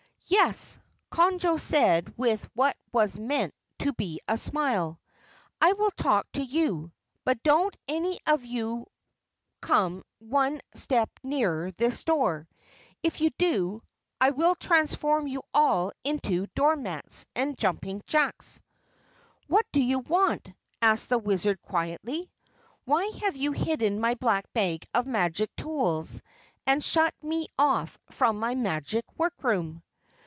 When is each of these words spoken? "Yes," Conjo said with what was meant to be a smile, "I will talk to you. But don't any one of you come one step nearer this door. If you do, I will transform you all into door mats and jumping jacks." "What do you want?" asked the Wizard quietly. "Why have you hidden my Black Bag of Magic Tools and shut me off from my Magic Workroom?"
"Yes," 0.27 0.79
Conjo 1.11 1.59
said 1.59 2.17
with 2.17 2.47
what 2.53 2.77
was 2.93 3.19
meant 3.19 3.53
to 3.79 3.91
be 3.91 4.21
a 4.29 4.37
smile, 4.37 4.97
"I 5.59 5.73
will 5.73 5.91
talk 5.91 6.31
to 6.31 6.41
you. 6.41 6.93
But 7.25 7.43
don't 7.43 7.75
any 7.89 8.11
one 8.25 8.35
of 8.35 8.45
you 8.45 8.85
come 9.59 10.03
one 10.19 10.61
step 10.73 11.09
nearer 11.21 11.71
this 11.73 12.05
door. 12.05 12.47
If 13.03 13.19
you 13.19 13.31
do, 13.37 13.83
I 14.21 14.29
will 14.29 14.55
transform 14.55 15.27
you 15.27 15.43
all 15.53 15.91
into 16.05 16.47
door 16.55 16.77
mats 16.77 17.25
and 17.35 17.57
jumping 17.57 18.01
jacks." 18.07 18.61
"What 19.47 19.65
do 19.73 19.81
you 19.83 19.99
want?" 19.99 20.49
asked 20.81 21.09
the 21.09 21.17
Wizard 21.19 21.61
quietly. 21.61 22.31
"Why 22.85 23.11
have 23.25 23.35
you 23.35 23.51
hidden 23.51 23.99
my 23.99 24.13
Black 24.13 24.45
Bag 24.53 24.85
of 24.93 25.05
Magic 25.07 25.53
Tools 25.57 26.21
and 26.65 26.81
shut 26.81 27.13
me 27.21 27.47
off 27.59 27.97
from 28.11 28.39
my 28.39 28.55
Magic 28.55 29.03
Workroom?" 29.17 29.83